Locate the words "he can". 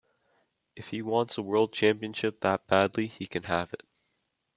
3.05-3.43